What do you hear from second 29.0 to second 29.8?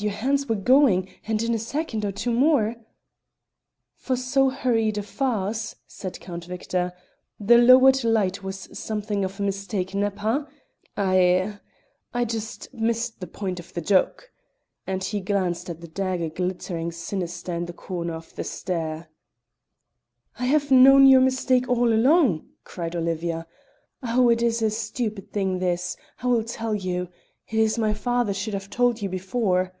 you before."